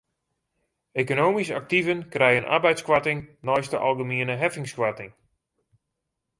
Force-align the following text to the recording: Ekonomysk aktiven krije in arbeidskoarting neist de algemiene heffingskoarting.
Ekonomysk 1.03 1.53
aktiven 1.57 2.01
krije 2.15 2.39
in 2.41 2.49
arbeidskoarting 2.59 3.21
neist 3.51 3.77
de 3.77 3.83
algemiene 3.91 4.41
heffingskoarting. 4.45 5.17